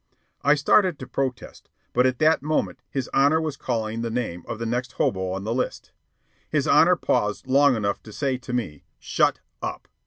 [0.41, 4.57] I started to protest, but at that moment his Honor was calling the name of
[4.57, 5.91] the next hobo on the list.
[6.49, 9.87] His Honor paused long enough to say to me, "Shut up!"